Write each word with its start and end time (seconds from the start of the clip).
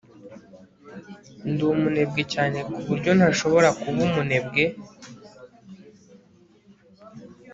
ndi 1.49 1.61
umunebwe 1.73 2.21
cyane 2.33 2.57
ku 2.71 2.79
buryo 2.87 3.11
ntashobora 3.17 3.69
kuba 3.79 3.99
umunebwe 4.07 4.63